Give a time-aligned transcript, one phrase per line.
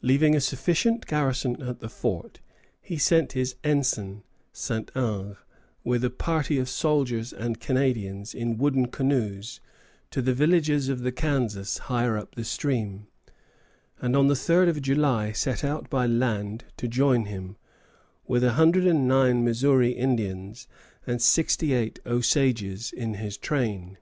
[0.00, 2.38] Leaving a sufficient garrison at the fort,
[2.80, 5.34] he sent his ensign, Saint Ange,
[5.82, 9.58] with a party of soldiers and Canadians, in wooden canoes,
[10.12, 13.08] to the villages of the Kansas higher up the stream,
[14.00, 17.56] and on the 3d of July set out by land to join him,
[18.24, 20.68] with a hundred and nine Missouri Indians
[21.08, 23.98] and sixty eight Osages in his train.